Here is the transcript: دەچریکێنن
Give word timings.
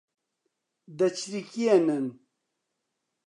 دەچریکێنن 0.97 2.05